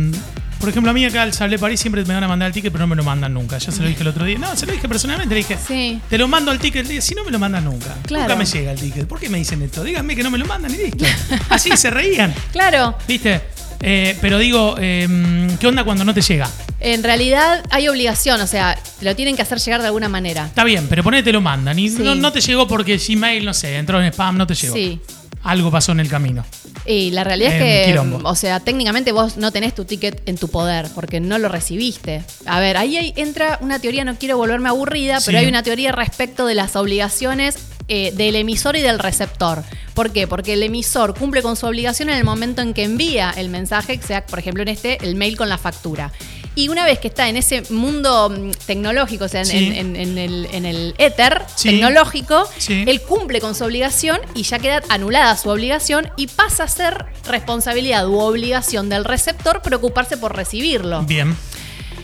por 0.60 0.68
ejemplo, 0.68 0.90
a 0.90 0.92
mí 0.94 1.02
acá 1.06 1.22
al 1.22 1.32
Sable 1.32 1.58
París 1.58 1.80
siempre 1.80 2.04
me 2.04 2.12
van 2.12 2.22
a 2.22 2.28
mandar 2.28 2.48
el 2.48 2.52
ticket, 2.52 2.70
pero 2.70 2.82
no 2.84 2.88
me 2.88 2.94
lo 2.94 3.02
mandan 3.02 3.32
nunca. 3.32 3.56
Ya 3.56 3.72
se 3.72 3.80
lo 3.80 3.88
dije 3.88 4.02
el 4.02 4.08
otro 4.08 4.26
día. 4.26 4.36
No, 4.38 4.54
se 4.54 4.66
lo 4.66 4.72
dije 4.72 4.86
personalmente. 4.90 5.34
Le 5.34 5.38
dije, 5.40 5.56
Sí. 5.66 5.98
te 6.10 6.18
lo 6.18 6.28
mando 6.28 6.52
el 6.52 6.58
ticket. 6.58 6.82
Le 6.82 6.90
dije, 6.90 7.00
si 7.00 7.14
no 7.14 7.24
me 7.24 7.30
lo 7.30 7.38
mandan 7.38 7.64
nunca. 7.64 7.94
Claro. 8.06 8.24
Nunca 8.24 8.36
me 8.36 8.44
llega 8.44 8.70
el 8.72 8.78
ticket. 8.78 9.06
¿Por 9.08 9.18
qué 9.18 9.30
me 9.30 9.38
dicen 9.38 9.62
esto? 9.62 9.82
Díganme 9.82 10.14
que 10.14 10.22
no 10.22 10.30
me 10.30 10.36
lo 10.36 10.44
mandan 10.44 10.74
y 10.74 10.76
listo. 10.76 11.06
Así 11.48 11.74
se 11.78 11.88
reían. 11.88 12.34
Claro, 12.52 12.94
¿Viste? 13.08 13.40
Eh, 13.80 14.18
pero 14.20 14.36
digo, 14.36 14.74
eh, 14.78 15.48
¿qué 15.58 15.66
onda 15.66 15.82
cuando 15.82 16.04
no 16.04 16.12
te 16.12 16.20
llega? 16.20 16.46
En 16.80 17.02
realidad 17.02 17.62
hay 17.70 17.88
obligación, 17.88 18.40
o 18.40 18.46
sea, 18.46 18.78
lo 19.00 19.14
tienen 19.14 19.36
que 19.36 19.42
hacer 19.42 19.58
llegar 19.58 19.80
de 19.80 19.86
alguna 19.86 20.08
manera. 20.08 20.46
Está 20.46 20.64
bien, 20.64 20.86
pero 20.88 21.02
ponete 21.02 21.24
te 21.24 21.32
lo 21.32 21.40
mandan. 21.40 21.78
Y 21.78 21.88
Sí. 21.90 22.02
no, 22.02 22.14
no 22.14 22.32
te 22.32 22.40
llegó 22.40 22.66
porque 22.66 22.96
Gmail, 22.98 23.44
no 23.44 23.54
sé, 23.54 23.76
entró 23.76 24.00
en 24.02 24.06
spam, 24.12 24.36
no 24.38 24.46
te 24.46 24.54
llegó. 24.54 24.74
Sí. 24.74 25.00
Algo 25.42 25.70
pasó 25.70 25.92
en 25.92 26.00
el 26.00 26.08
camino. 26.08 26.44
Y 26.84 27.12
la 27.12 27.24
realidad 27.24 27.52
En 27.56 27.62
es 27.62 27.84
que, 27.86 27.90
quilombo. 27.92 28.20
o 28.28 28.34
sea, 28.34 28.60
técnicamente 28.60 29.12
vos 29.12 29.36
no 29.38 29.52
tenés 29.52 29.74
tu 29.74 29.84
ticket 29.86 30.22
en 30.26 30.36
tu 30.36 30.48
poder 30.48 30.86
porque 30.94 31.20
no 31.20 31.38
lo 31.38 31.48
recibiste. 31.48 32.22
A 32.46 32.60
ver, 32.60 32.76
ahí 32.76 32.96
hay- 32.98 33.12
entra 33.16 33.58
una 33.62 33.78
teoría, 33.78 34.04
no 34.04 34.16
quiero 34.16 34.36
volverme 34.36 34.68
aburrida, 34.68 35.18
Sí. 35.20 35.26
pero 35.26 35.38
hay 35.38 35.46
una 35.46 35.62
teoría 35.62 35.92
respecto 35.92 36.46
de 36.46 36.54
las 36.54 36.76
obligaciones 36.76 37.56
eh, 37.92 38.12
del 38.16 38.36
emisor 38.36 38.76
y 38.76 38.82
del 38.82 39.00
receptor. 39.00 39.64
¿Por 39.94 40.12
qué? 40.12 40.28
Porque 40.28 40.52
el 40.52 40.62
emisor 40.62 41.16
cumple 41.18 41.42
con 41.42 41.56
su 41.56 41.66
obligación 41.66 42.08
en 42.08 42.18
el 42.18 42.24
momento 42.24 42.62
en 42.62 42.72
que 42.72 42.84
envía 42.84 43.34
el 43.36 43.48
mensaje, 43.48 43.98
que 43.98 44.06
sea, 44.06 44.24
por 44.26 44.38
ejemplo, 44.38 44.62
en 44.62 44.68
este, 44.68 45.04
el 45.04 45.16
mail 45.16 45.36
con 45.36 45.48
la 45.48 45.58
factura. 45.58 46.12
Y 46.56 46.68
una 46.68 46.84
vez 46.84 46.98
que 46.98 47.08
está 47.08 47.28
en 47.28 47.36
ese 47.36 47.62
mundo 47.70 48.28
mm, 48.28 48.50
tecnológico, 48.66 49.24
o 49.24 49.28
sea, 49.28 49.40
en, 49.40 49.46
Sí. 49.46 49.72
en- 49.78 49.94
en 49.96 50.18
el, 50.18 50.48
en 50.52 50.66
el 50.66 50.94
éter 50.98 51.42
Sí. 51.54 51.70
tecnológico, 51.70 52.44
Sí. 52.58 52.84
él 52.86 53.00
cumple 53.02 53.40
con 53.40 53.54
su 53.54 53.64
obligación 53.64 54.18
y 54.34 54.42
ya 54.42 54.58
queda 54.58 54.82
anulada 54.88 55.36
su 55.36 55.48
obligación 55.48 56.10
y 56.16 56.26
pasa 56.26 56.64
a 56.64 56.68
ser 56.68 57.06
responsabilidad 57.26 58.06
u 58.08 58.18
obligación 58.18 58.88
del 58.88 59.04
receptor 59.04 59.62
preocuparse 59.62 60.16
por 60.16 60.34
recibirlo. 60.36 61.02
Bien. 61.02 61.36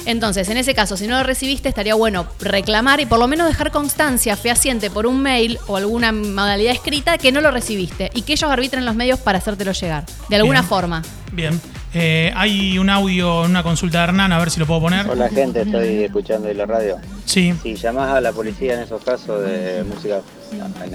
Entonces, 0.04 0.48
en 0.50 0.56
ese 0.56 0.72
caso, 0.72 0.96
si 0.96 1.08
no 1.08 1.18
lo 1.18 1.24
recibiste, 1.24 1.68
estaría 1.68 1.96
bueno 1.96 2.28
reclamar 2.38 3.00
y 3.00 3.06
por 3.06 3.18
lo 3.18 3.26
menos 3.26 3.48
dejar 3.48 3.72
constancia 3.72 4.36
fehaciente 4.36 4.88
por 4.88 5.04
un 5.08 5.20
mail 5.20 5.58
o 5.66 5.76
alguna 5.76 6.12
modalidad 6.12 6.72
escrita 6.72 7.18
que 7.18 7.32
no 7.32 7.40
lo 7.40 7.50
recibiste 7.50 8.12
y 8.14 8.22
que 8.22 8.34
ellos 8.34 8.48
arbitren 8.48 8.84
los 8.84 8.94
medios 8.94 9.18
para 9.18 9.38
hacértelo 9.38 9.72
llegar, 9.72 10.04
de 10.28 10.36
alguna 10.36 10.60
Bien. 10.60 10.68
forma. 10.68 11.02
Bien. 11.32 11.60
Eh, 11.98 12.30
hay 12.36 12.78
un 12.78 12.90
audio 12.90 13.46
en 13.46 13.52
una 13.52 13.62
consulta 13.62 13.98
de 14.00 14.04
Hernán, 14.04 14.30
a 14.30 14.38
ver 14.38 14.50
si 14.50 14.60
lo 14.60 14.66
puedo 14.66 14.82
poner. 14.82 15.08
Hola 15.08 15.30
gente, 15.30 15.62
estoy 15.62 16.04
escuchando 16.04 16.46
de 16.46 16.52
la 16.52 16.66
radio. 16.66 16.96
Sí. 17.24 17.54
Si 17.62 17.74
llamás 17.74 18.10
a 18.14 18.20
la 18.20 18.32
policía 18.32 18.74
en 18.74 18.80
esos 18.80 19.02
casos 19.02 19.42
de 19.42 19.82
música 19.84 20.20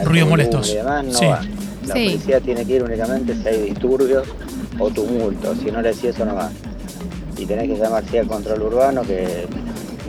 Ruidos 0.03 0.29
molestos. 0.29 0.69
y 0.69 0.75
demás, 0.75 1.03
no 1.03 1.11
Sí. 1.13 1.25
va. 1.25 1.41
La 1.87 1.95
Sí. 1.95 2.05
policía 2.05 2.39
tiene 2.39 2.63
que 2.67 2.73
ir 2.75 2.83
únicamente 2.83 3.33
si 3.35 3.47
hay 3.47 3.61
disturbios 3.71 4.27
o 4.77 4.91
tumultos, 4.91 5.57
si 5.57 5.71
no 5.71 5.81
le 5.81 5.87
decís 5.89 6.03
eso 6.05 6.23
no 6.23 6.35
va. 6.35 6.51
Y 7.35 7.47
tenés 7.47 7.67
que 7.67 7.77
llamar 7.83 8.03
sí 8.11 8.19
al 8.19 8.27
control 8.27 8.61
urbano 8.61 9.01
que 9.01 9.47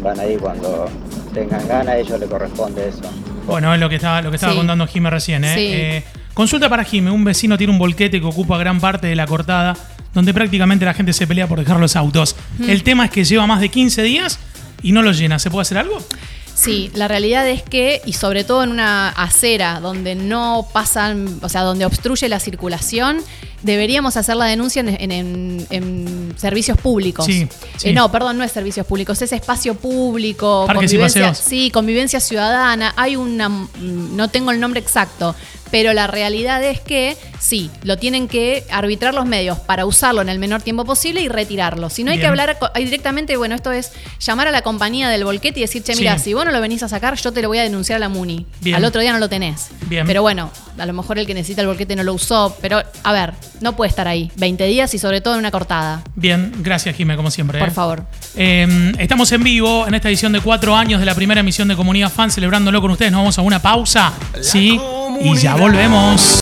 van 0.02 0.20
ahí 0.20 0.36
cuando 0.36 0.90
tengan 1.32 1.66
ganas, 1.68 1.88
a 1.88 1.98
ellos 2.00 2.20
les 2.20 2.28
corresponde 2.28 2.88
eso. 2.88 3.00
Bueno, 3.46 3.72
es 3.72 3.80
lo 3.80 3.88
que 3.88 3.94
estaba, 3.96 4.20
lo 4.20 4.28
que 4.28 4.36
estaba 4.36 4.52
Sí. 4.52 4.58
contando 4.58 4.86
Jime 4.86 5.08
recién. 5.08 5.42
¿eh? 5.44 5.54
Sí. 5.54 5.68
Eh, 5.72 6.04
consulta 6.34 6.68
para 6.68 6.84
Jime. 6.84 7.10
Un 7.10 7.24
vecino 7.24 7.56
tiene 7.56 7.72
un 7.72 7.78
volquete 7.78 8.20
que 8.20 8.26
ocupa 8.26 8.58
gran 8.58 8.78
parte 8.78 9.06
de 9.06 9.16
la 9.16 9.26
cortada, 9.26 9.74
donde 10.14 10.34
prácticamente 10.34 10.84
la 10.84 10.94
gente 10.94 11.12
se 11.12 11.26
pelea 11.26 11.46
por 11.46 11.58
dejar 11.58 11.78
los 11.80 11.96
autos. 11.96 12.36
El 12.66 12.82
tema 12.82 13.06
es 13.06 13.10
que 13.10 13.24
lleva 13.24 13.46
más 13.46 13.60
de 13.60 13.68
15 13.70 14.02
días 14.02 14.38
y 14.82 14.92
no 14.92 15.02
lo 15.02 15.12
llena. 15.12 15.38
¿Se 15.38 15.50
puede 15.50 15.62
hacer 15.62 15.78
algo? 15.78 15.98
Sí, 16.54 16.90
la 16.94 17.08
realidad 17.08 17.48
es 17.48 17.62
que, 17.62 18.02
y 18.04 18.12
sobre 18.12 18.44
todo 18.44 18.62
en 18.62 18.70
una 18.70 19.08
acera 19.08 19.80
donde 19.80 20.14
no 20.14 20.66
pasan, 20.72 21.38
o 21.40 21.48
sea, 21.48 21.62
donde 21.62 21.86
obstruye 21.86 22.28
la 22.28 22.38
circulación, 22.40 23.18
deberíamos 23.62 24.18
hacer 24.18 24.36
la 24.36 24.44
denuncia 24.44 24.80
en, 24.80 24.88
en- 24.90 25.12
en- 25.12 25.66
en 25.70 26.34
servicios 26.36 26.76
públicos. 26.76 27.24
Sí, 27.24 27.48
sí. 27.78 27.88
Eh, 27.88 27.92
no, 27.94 28.12
perdón, 28.12 28.36
no 28.36 28.44
es 28.44 28.52
servicios 28.52 28.86
públicos, 28.86 29.20
es 29.22 29.32
espacio 29.32 29.74
público, 29.76 30.64
Parques 30.66 30.90
convivencia, 30.90 31.34
sí, 31.34 31.70
convivencia 31.70 32.20
ciudadana. 32.20 32.92
Hay 32.96 33.16
una, 33.16 33.48
mm, 33.48 34.14
no 34.14 34.28
tengo 34.28 34.50
el 34.50 34.60
nombre 34.60 34.78
exacto, 34.80 35.34
pero 35.72 35.92
la 35.94 36.06
realidad 36.06 36.62
es 36.62 36.80
que 36.80 37.16
sí, 37.40 37.70
lo 37.82 37.96
tienen 37.96 38.28
que 38.28 38.64
arbitrar 38.70 39.14
los 39.14 39.24
medios 39.26 39.58
para 39.58 39.86
usarlo 39.86 40.20
en 40.20 40.28
el 40.28 40.38
menor 40.38 40.60
tiempo 40.62 40.84
posible 40.84 41.22
y 41.22 41.28
retirarlo. 41.28 41.90
Si 41.90 42.04
no 42.04 42.10
hay 42.12 42.18
Bien. 42.18 42.26
que 42.26 42.28
hablar 42.28 42.58
hay 42.74 42.84
directamente, 42.84 43.36
bueno, 43.38 43.54
esto 43.54 43.72
es 43.72 43.90
llamar 44.20 44.46
a 44.46 44.50
la 44.52 44.60
compañía 44.62 45.08
del 45.08 45.24
volquete 45.24 45.58
y 45.58 45.62
decir, 45.62 45.82
che, 45.82 45.96
mira, 45.96 46.18
Sí. 46.18 46.24
si 46.24 46.34
vos 46.34 46.44
no 46.44 46.52
lo 46.52 46.60
venís 46.60 46.82
a 46.82 46.88
sacar, 46.88 47.16
yo 47.16 47.32
te 47.32 47.40
lo 47.42 47.48
voy 47.48 47.58
a 47.58 47.62
denunciar 47.62 47.96
a 47.96 48.00
la 48.00 48.08
MUNI. 48.10 48.46
Bien. 48.60 48.76
Al 48.76 48.84
otro 48.84 49.00
día 49.00 49.12
no 49.12 49.18
lo 49.18 49.28
tenés. 49.30 49.70
Bien. 49.88 50.06
Pero 50.06 50.20
bueno, 50.20 50.50
a 50.78 50.86
lo 50.86 50.92
mejor 50.92 51.18
el 51.18 51.26
que 51.26 51.32
necesita 51.34 51.62
el 51.62 51.66
volquete 51.68 51.96
no 51.96 52.04
lo 52.04 52.12
usó, 52.12 52.54
pero 52.60 52.82
a 53.02 53.12
ver, 53.12 53.32
no 53.62 53.74
puede 53.74 53.88
estar 53.88 54.06
ahí 54.06 54.30
20 54.36 54.64
días 54.66 54.92
y 54.92 54.98
sobre 54.98 55.22
todo 55.22 55.34
en 55.34 55.40
una 55.40 55.50
cortada. 55.50 56.02
Bien, 56.14 56.52
gracias 56.58 56.94
Jime, 56.94 57.16
como 57.16 57.30
siempre. 57.30 57.58
Por 57.58 57.68
¿eh? 57.68 57.72
favor. 57.72 58.04
Eh, 58.36 58.92
estamos 58.98 59.32
en 59.32 59.42
vivo 59.42 59.86
en 59.88 59.94
esta 59.94 60.08
edición 60.10 60.32
de 60.32 60.40
cuatro 60.40 60.76
años 60.76 61.00
de 61.00 61.06
la 61.06 61.14
primera 61.14 61.40
emisión 61.40 61.66
de 61.68 61.76
Comunidad 61.76 62.10
Fan, 62.12 62.30
celebrándolo 62.30 62.80
con 62.82 62.90
ustedes. 62.90 63.10
Nos 63.10 63.20
vamos 63.20 63.38
a 63.38 63.42
una 63.42 63.62
pausa. 63.62 64.12
Sí, 64.42 64.78
y 65.22 65.36
ya 65.36 65.56
volvemos. 65.62 66.41